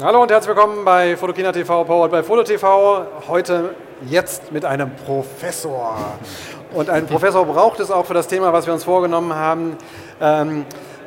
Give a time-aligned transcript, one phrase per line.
[0.00, 3.04] Hallo und herzlich willkommen bei Fotokina TV, powered by Foto TV.
[3.26, 3.74] Heute
[4.08, 5.96] jetzt mit einem Professor.
[6.72, 9.76] Und einen Professor braucht es auch für das Thema, was wir uns vorgenommen haben.
[10.20, 10.66] Ähm,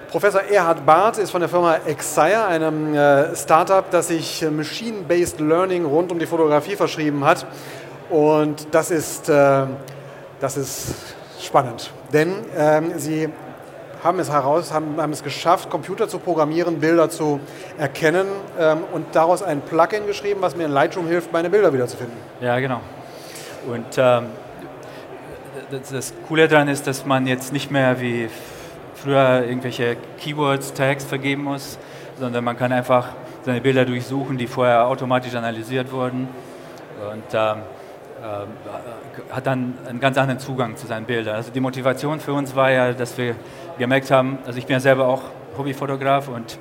[0.10, 5.86] Professor Erhard Barth ist von der Firma Exire, einem äh, Startup, das sich Machine-Based Learning
[5.86, 7.46] rund um die Fotografie verschrieben hat.
[8.10, 9.68] Und das ist, äh,
[10.42, 10.96] das ist
[11.40, 13.30] spannend, denn ähm, sie
[14.04, 17.40] haben es heraus, haben, haben, es geschafft, Computer zu programmieren, Bilder zu
[17.78, 18.28] erkennen
[18.60, 22.18] ähm, und daraus ein Plugin geschrieben, was mir in Lightroom hilft, meine Bilder wiederzufinden.
[22.40, 22.82] Ja, genau.
[23.68, 24.26] Und ähm,
[25.70, 28.30] das, das Coole daran ist, dass man jetzt nicht mehr wie
[28.96, 31.78] früher irgendwelche Keywords, Tags vergeben muss,
[32.20, 33.10] sondern man kann einfach
[33.44, 36.28] seine Bilder durchsuchen, die vorher automatisch analysiert wurden
[37.12, 37.81] und ähm, äh,
[39.32, 41.36] hat dann einen ganz anderen Zugang zu seinen Bildern.
[41.36, 43.36] Also die Motivation für uns war ja, dass wir
[43.78, 45.24] gemerkt haben, also ich bin ja selber auch
[45.58, 46.58] Hobbyfotograf und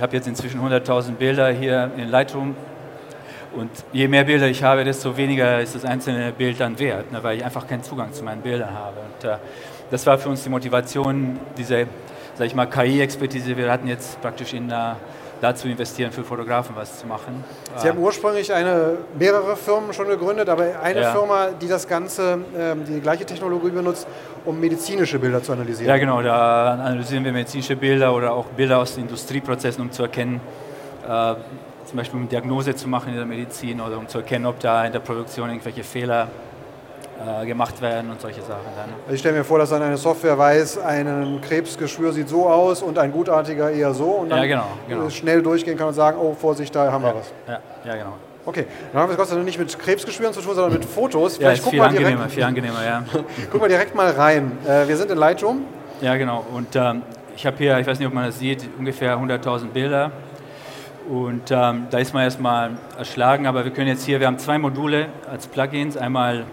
[0.00, 2.54] habe jetzt inzwischen 100.000 Bilder hier in Lightroom
[3.52, 7.22] und je mehr Bilder ich habe, desto weniger ist das einzelne Bild dann wert, ne,
[7.22, 8.96] weil ich einfach keinen Zugang zu meinen Bildern habe.
[9.00, 9.36] Und, äh,
[9.90, 11.86] das war für uns die Motivation, diese,
[12.40, 13.54] sag ich mal, KI-Expertise.
[13.54, 14.94] Wir hatten jetzt praktisch in uh,
[15.42, 17.44] dazu investieren, für Fotografen was zu machen.
[17.76, 21.12] Sie haben ursprünglich eine, mehrere Firmen schon gegründet, aber eine ja.
[21.12, 24.06] Firma, die das Ganze, ähm, die gleiche Technologie benutzt,
[24.46, 25.90] um medizinische Bilder zu analysieren.
[25.90, 26.22] Ja, genau.
[26.22, 30.40] Da analysieren wir medizinische Bilder oder auch Bilder aus Industrieprozessen, um zu erkennen,
[31.06, 31.34] äh,
[31.84, 34.86] zum Beispiel um Diagnose zu machen in der Medizin oder um zu erkennen, ob da
[34.86, 36.28] in der Produktion irgendwelche Fehler
[37.20, 38.88] äh, gemacht werden und solche Sachen dann.
[39.02, 42.82] Also ich stelle mir vor, dass dann eine Software weiß, ein Krebsgeschwür sieht so aus
[42.82, 45.10] und ein gutartiger eher so und dann ja, genau, genau.
[45.10, 47.32] schnell durchgehen kann und sagen, oh Vorsicht, da haben ja, wir was.
[47.46, 48.14] Ja, ja genau.
[48.46, 50.84] Okay, dann haben wir es Gott sei Dank nicht mit Krebsgeschwüren zu tun, sondern mit
[50.84, 51.36] Fotos.
[51.36, 53.04] Vielleicht ja, ist viel angenehmer, direkt, viel angenehmer, ja.
[53.52, 54.58] guck mal direkt mal rein.
[54.66, 55.64] Äh, wir sind in Lightroom.
[56.00, 56.44] Ja, genau.
[56.54, 57.02] Und ähm,
[57.36, 60.10] ich habe hier, ich weiß nicht, ob man das sieht, ungefähr 100.000 Bilder.
[61.08, 64.58] Und ähm, da ist man erstmal erschlagen, aber wir können jetzt hier, wir haben zwei
[64.58, 65.96] Module als Plugins.
[65.96, 66.44] Einmal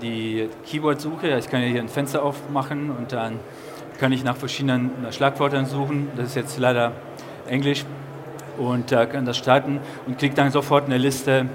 [0.00, 1.38] die Keyword-Suche.
[1.38, 3.38] Ich kann hier ein Fenster aufmachen und dann
[3.98, 6.08] kann ich nach verschiedenen Schlagwörtern suchen.
[6.16, 6.92] Das ist jetzt leider
[7.46, 7.84] Englisch
[8.58, 11.46] und äh, kann das starten und kriege dann sofort eine Liste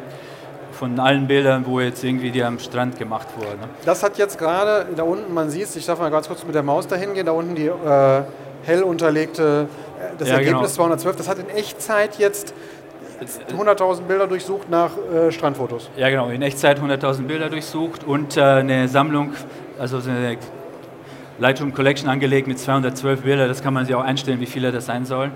[0.71, 3.59] von allen Bildern, wo jetzt irgendwie die am Strand gemacht wurden.
[3.83, 6.53] Das hat jetzt gerade da unten, man sieht es, ich darf mal ganz kurz mit
[6.53, 8.21] der Maus dahin gehen, da unten die äh,
[8.63, 9.67] hell unterlegte,
[9.99, 10.87] äh, das ja, Ergebnis genau.
[10.87, 12.53] 212, das hat in Echtzeit jetzt
[13.21, 15.89] 100.000 Bilder durchsucht nach äh, Strandfotos.
[15.97, 19.33] Ja, genau, in Echtzeit 100.000 Bilder durchsucht und äh, eine Sammlung,
[19.79, 20.37] also eine
[21.39, 23.47] Lightroom Collection angelegt mit 212 Bildern.
[23.47, 25.31] Das kann man sich auch einstellen, wie viele das sein sollen.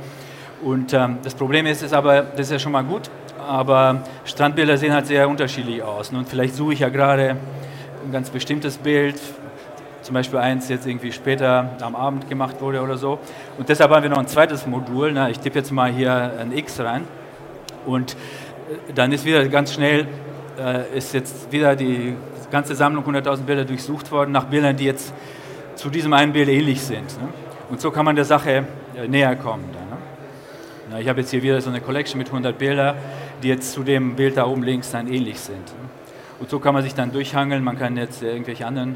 [0.64, 3.09] Und ähm, das Problem ist, ist aber, das ist ja schon mal gut,
[3.47, 6.12] aber Strandbilder sehen halt sehr unterschiedlich aus.
[6.12, 6.20] Ne?
[6.20, 7.36] Und vielleicht suche ich ja gerade
[8.06, 9.20] ein ganz bestimmtes Bild,
[10.03, 13.20] zum Beispiel eins jetzt irgendwie später am Abend gemacht wurde oder so.
[13.58, 15.12] Und deshalb haben wir noch ein zweites Modul.
[15.14, 15.31] Ne?
[15.31, 17.08] Ich tippe jetzt mal hier ein X rein.
[17.86, 18.14] Und
[18.90, 20.08] äh, dann ist wieder ganz schnell,
[20.59, 22.16] äh, ist jetzt wieder die
[22.52, 25.14] ganze Sammlung 100.000 Bilder durchsucht worden nach Bildern, die jetzt
[25.75, 27.20] zu diesem einen Bild ähnlich sind.
[27.22, 27.30] Ne?
[27.70, 28.66] Und so kann man der Sache
[28.96, 29.66] äh, näher kommen.
[29.72, 31.00] Ne?
[31.00, 32.97] Ich habe jetzt hier wieder so eine Collection mit 100 Bildern,
[33.41, 35.66] die jetzt zu dem Bild da oben links dann ähnlich sind.
[35.66, 35.90] Ne?
[36.40, 37.64] Und so kann man sich dann durchhangeln.
[37.64, 38.96] Man kann jetzt irgendwelche anderen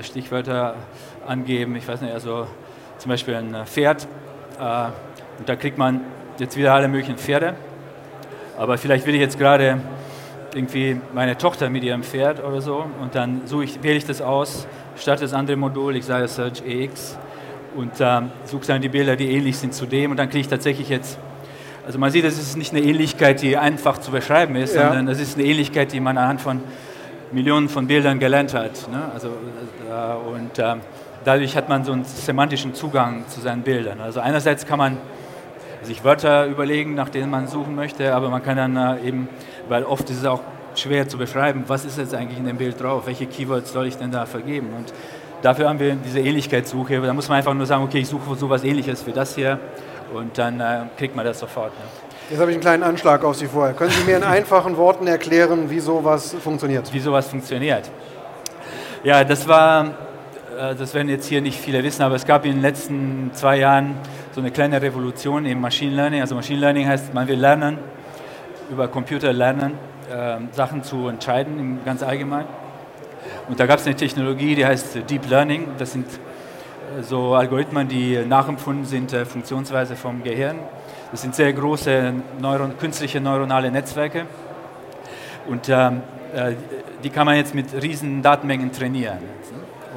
[0.00, 0.74] Stichwörter
[1.26, 1.76] angeben.
[1.76, 2.46] Ich weiß nicht, also
[2.96, 4.08] zum Beispiel ein Pferd.
[4.58, 6.00] Und da kriegt man
[6.38, 7.56] jetzt wieder alle möglichen Pferde.
[8.58, 9.80] Aber vielleicht will ich jetzt gerade
[10.52, 14.20] irgendwie meine Tochter mit ihrem Pferd oder so und dann suche ich, wähle ich das
[14.20, 17.16] aus, starte das andere Modul, ich sage Search EX
[17.76, 20.48] und ähm, suche dann die Bilder, die ähnlich sind zu dem und dann kriege ich
[20.48, 21.18] tatsächlich jetzt,
[21.86, 24.88] also man sieht, das ist nicht eine Ähnlichkeit, die einfach zu beschreiben ist, ja.
[24.88, 26.60] sondern das ist eine Ähnlichkeit, die man anhand von
[27.30, 28.90] Millionen von Bildern gelernt hat.
[28.90, 29.02] Ne?
[29.14, 30.74] Also, äh, und äh,
[31.24, 34.00] dadurch hat man so einen semantischen Zugang zu seinen Bildern.
[34.00, 34.96] Also einerseits kann man
[35.82, 39.28] sich Wörter überlegen, nach denen man suchen möchte, aber man kann dann äh, eben,
[39.68, 40.40] weil oft ist es auch
[40.74, 43.96] schwer zu beschreiben, was ist jetzt eigentlich in dem Bild drauf, welche Keywords soll ich
[43.96, 44.92] denn da vergeben und
[45.42, 48.64] dafür haben wir diese Ähnlichkeitssuche, da muss man einfach nur sagen, okay, ich suche sowas
[48.64, 49.58] ähnliches wie das hier
[50.12, 51.72] und dann äh, kriegt man das sofort.
[51.72, 51.84] Ne?
[52.30, 53.74] Jetzt habe ich einen kleinen Anschlag auf Sie vorher.
[53.74, 56.92] Können Sie mir in einfachen Worten erklären, wie sowas funktioniert?
[56.92, 57.90] Wie sowas funktioniert?
[59.02, 59.94] Ja, das war,
[60.58, 63.94] das werden jetzt hier nicht viele wissen, aber es gab in den letzten zwei Jahren
[64.32, 66.20] so eine kleine Revolution im Machine Learning.
[66.20, 67.78] Also Machine Learning heißt, man will lernen,
[68.68, 69.74] über Computer lernen,
[70.10, 72.44] äh, Sachen zu entscheiden, ganz allgemein.
[73.48, 75.68] Und da gab es eine Technologie, die heißt Deep Learning.
[75.78, 80.56] Das sind äh, so Algorithmen, die nachempfunden sind der Funktionsweise vom Gehirn.
[81.12, 84.26] Das sind sehr große Neuron künstliche neuronale Netzwerke.
[85.46, 86.02] Und ähm,
[86.34, 86.54] äh,
[87.04, 89.18] die kann man jetzt mit riesen Datenmengen trainieren.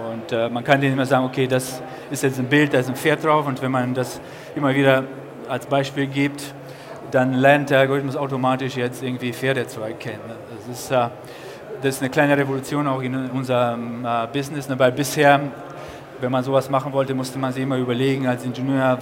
[0.09, 2.89] Und äh, man kann denen immer sagen, okay, das ist jetzt ein Bild, da ist
[2.89, 4.19] ein Pferd drauf und wenn man das
[4.55, 5.03] immer wieder
[5.47, 6.53] als Beispiel gibt,
[7.11, 10.19] dann lernt der Algorithmus automatisch jetzt irgendwie Pferde zu erkennen.
[10.55, 11.09] Das ist, äh,
[11.81, 14.77] das ist eine kleine Revolution auch in unserem äh, Business, ne?
[14.79, 15.39] weil bisher,
[16.19, 18.99] wenn man sowas machen wollte, musste man sich immer überlegen als Ingenieur,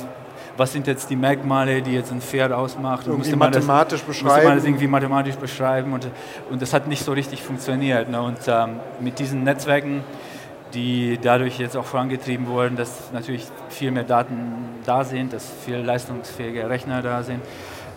[0.60, 3.08] was sind jetzt die Merkmale, die jetzt ein Pferd ausmacht.
[3.08, 4.34] Und musste man mathematisch das, beschreiben.
[4.34, 6.08] Musste man das irgendwie mathematisch beschreiben und,
[6.50, 8.10] und das hat nicht so richtig funktioniert.
[8.10, 8.22] Ne?
[8.22, 10.04] Und ähm, mit diesen Netzwerken,
[10.74, 14.36] die dadurch jetzt auch vorangetrieben wurden, dass natürlich viel mehr Daten
[14.86, 17.42] da sind, dass viel leistungsfähige Rechner da sind,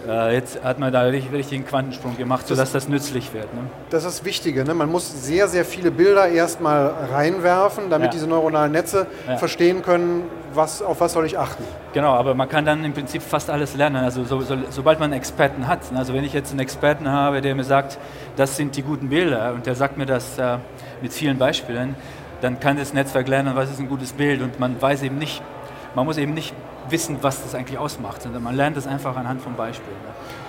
[0.06, 3.52] äh, jetzt hat man da richtig, richtig einen Quantensprung gemacht, sodass das, das nützlich wird.
[3.54, 3.60] Ne?
[3.90, 4.64] Das ist das Wichtige.
[4.64, 4.74] Ne?
[4.74, 8.12] Man muss sehr, sehr viele Bilder erstmal reinwerfen, damit ja.
[8.12, 9.36] diese neuronalen Netze ja.
[9.36, 11.62] verstehen können, was, auf was soll ich achten.
[11.92, 13.96] Genau, aber man kann dann im Prinzip fast alles lernen.
[13.96, 15.98] Also so, so, sobald man einen Experten hat, ne?
[15.98, 17.98] also wenn ich jetzt einen Experten habe, der mir sagt,
[18.36, 20.58] das sind die guten Bilder und der sagt mir das äh,
[21.00, 21.94] mit vielen Beispielen,
[22.42, 25.42] dann kann das Netzwerk lernen, was ist ein gutes Bild und man weiß eben nicht,
[25.94, 26.54] man muss eben nicht
[26.88, 29.96] wissen, was das eigentlich ausmacht, sondern man lernt das einfach anhand von Beispielen.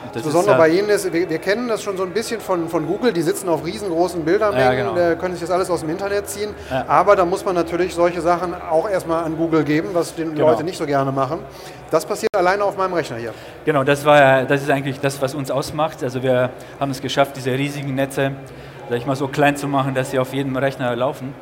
[0.06, 2.68] Das, das Besondere bei Ihnen ist, wir, wir, kennen das schon so ein bisschen von,
[2.68, 5.20] von Google, die sitzen auf riesengroßen Bildermengen, ja, genau.
[5.20, 6.86] können sich das alles aus dem Internet ziehen, ja.
[6.88, 10.50] aber da muss man natürlich solche Sachen auch erstmal an Google geben, was die genau.
[10.50, 11.40] Leute nicht so gerne machen.
[11.90, 13.34] Das passiert alleine auf meinem Rechner hier.
[13.66, 16.04] Genau, das, war, das ist eigentlich das, was uns ausmacht.
[16.04, 16.50] Also wir
[16.80, 18.32] haben es geschafft, diese riesigen Netze,
[18.90, 21.34] sag ich mal, so klein zu machen, dass sie auf jedem Rechner laufen.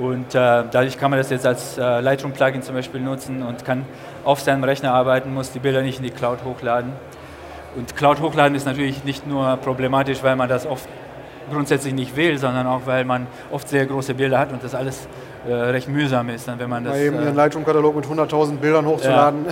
[0.00, 3.84] Und äh, dadurch kann man das jetzt als äh, Lightroom-Plugin zum Beispiel nutzen und kann
[4.24, 6.92] auf seinem Rechner arbeiten, muss die Bilder nicht in die Cloud hochladen.
[7.76, 10.88] Und Cloud hochladen ist natürlich nicht nur problematisch, weil man das oft
[11.52, 15.06] grundsätzlich nicht will, sondern auch, weil man oft sehr große Bilder hat und das alles
[15.46, 16.94] äh, recht mühsam ist, dann, wenn man das...
[16.94, 19.44] Mal eben äh, einen Lightroom-Katalog mit 100.000 Bildern hochzuladen.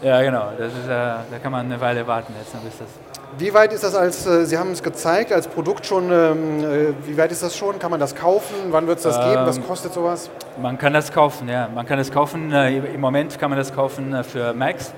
[0.00, 0.48] Ja, ja genau.
[0.58, 3.94] Ist, äh, da kann man eine Weile warten jetzt, bis das wie weit ist das
[3.94, 7.56] als, äh, Sie haben es gezeigt, als Produkt schon, ähm, äh, wie weit ist das
[7.56, 7.78] schon?
[7.78, 8.54] Kann man das kaufen?
[8.70, 9.46] Wann wird es das geben?
[9.46, 10.30] Was ähm, kostet sowas?
[10.60, 11.68] Man kann das kaufen, ja.
[11.74, 14.92] Man kann das kaufen, äh, im Moment kann man das kaufen für Macs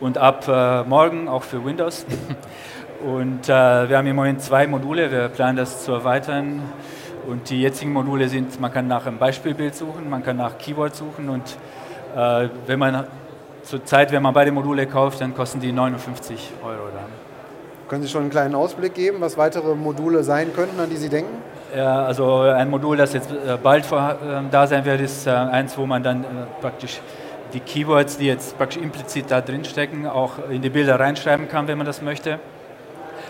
[0.00, 0.46] und ab
[0.86, 2.04] morgen auch für Windows.
[3.04, 6.62] Und wir haben im Moment zwei Module, wir planen das zu erweitern.
[7.26, 10.96] Und die jetzigen Module sind, man kann nach einem Beispielbild suchen, man kann nach Keyword
[10.96, 11.42] suchen und
[12.66, 13.06] wenn man
[13.64, 17.06] Zurzeit, wenn man beide Module kauft, dann kosten die 59 Euro dann.
[17.88, 21.08] Können Sie schon einen kleinen Ausblick geben, was weitere Module sein könnten, an die Sie
[21.08, 21.34] denken?
[21.74, 25.30] Ja, also ein Modul, das jetzt äh, bald vor, äh, da sein wird, ist äh,
[25.30, 26.26] eins, wo man dann äh,
[26.60, 27.00] praktisch
[27.52, 31.66] die Keywords, die jetzt praktisch implizit da drin stecken, auch in die Bilder reinschreiben kann,
[31.66, 32.38] wenn man das möchte.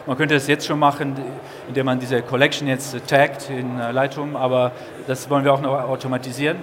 [0.07, 1.17] Man könnte das jetzt schon machen,
[1.69, 4.73] indem man diese Collection jetzt taggt in äh, Lightroom, aber
[5.07, 6.59] das wollen wir auch noch automatisieren.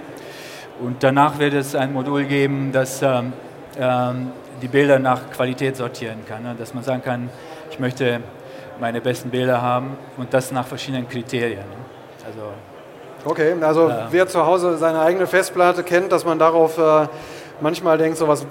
[0.80, 3.32] Und danach wird es ein Modul geben, das ähm, ähm,
[3.76, 6.42] die Bilder nach Qualität sortieren kann.
[6.42, 6.54] Ne?
[6.58, 7.30] Dass man sagen kann,
[7.70, 8.20] ich möchte
[8.80, 11.60] meine besten Bilder haben und das nach verschiedenen Kriterien.
[11.60, 12.26] Ne?
[12.26, 12.52] Also,
[13.24, 17.06] okay, also äh, wer zu Hause seine eigene Festplatte kennt, dass man darauf äh,
[17.60, 18.46] manchmal denkt, so was,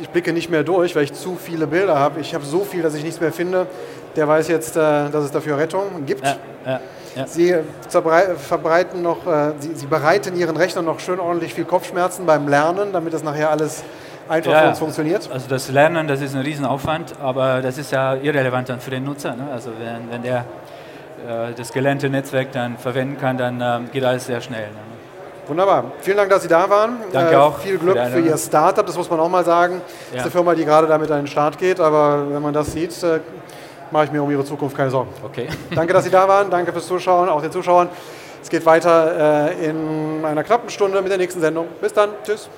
[0.00, 2.20] ich blicke nicht mehr durch, weil ich zu viele Bilder habe.
[2.20, 3.66] Ich habe so viel, dass ich nichts mehr finde.
[4.14, 4.80] Der weiß jetzt, äh,
[5.10, 6.24] dass es dafür Rettung gibt.
[6.24, 6.80] Ja, ja,
[7.14, 7.26] ja.
[7.26, 7.54] Sie
[7.90, 12.92] verbreiten noch, äh, Sie, Sie bereiten Ihren Rechner noch schön ordentlich viel Kopfschmerzen beim Lernen,
[12.92, 13.82] damit das nachher alles
[14.28, 15.30] einfach ja, für uns funktioniert?
[15.32, 19.04] Also das Lernen, das ist ein Riesenaufwand, aber das ist ja irrelevant dann für den
[19.04, 19.34] Nutzer.
[19.34, 19.48] Ne?
[19.52, 20.44] Also wenn, wenn der
[21.26, 24.68] äh, das gelernte Netzwerk dann verwenden kann, dann ähm, geht alles sehr schnell.
[24.68, 24.86] Ne?
[25.48, 25.84] Wunderbar.
[26.00, 26.96] Vielen Dank, dass Sie da waren.
[27.12, 27.58] Danke äh, auch.
[27.58, 29.80] Viel Glück für, für Ihr Startup, das muss man auch mal sagen.
[29.84, 30.16] Das ja.
[30.16, 32.90] ist eine Firma, die gerade damit an den Start geht, aber wenn man das sieht,
[33.02, 33.20] äh,
[33.90, 35.10] mache ich mir um Ihre Zukunft keine Sorgen.
[35.24, 35.48] Okay.
[35.74, 36.50] Danke, dass Sie da waren.
[36.50, 37.88] Danke fürs Zuschauen, auch den Zuschauern.
[38.42, 41.66] Es geht weiter äh, in einer knappen Stunde mit der nächsten Sendung.
[41.80, 42.10] Bis dann.
[42.24, 42.48] Tschüss.